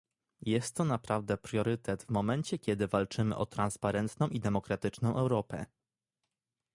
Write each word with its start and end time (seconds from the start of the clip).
Jest 0.41 0.75
to 0.75 0.85
naprawdę 0.85 1.37
priorytet 1.37 2.03
w 2.03 2.09
momencie, 2.11 2.59
kiedy 2.59 2.87
walczymy 2.87 3.35
o 3.35 3.45
transparentną 3.45 4.27
i 4.29 4.39
demokratyczną 4.39 5.17
Europę 5.19 5.65